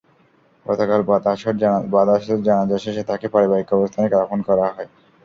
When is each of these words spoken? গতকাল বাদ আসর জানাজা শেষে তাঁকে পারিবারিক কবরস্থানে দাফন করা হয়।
গতকাল 0.65 1.01
বাদ 1.07 1.23
আসর 2.13 2.35
জানাজা 2.45 2.77
শেষে 2.83 3.03
তাঁকে 3.09 3.27
পারিবারিক 3.33 3.67
কবরস্থানে 3.69 4.07
দাফন 4.13 4.39
করা 4.47 4.65
হয়। 4.67 4.89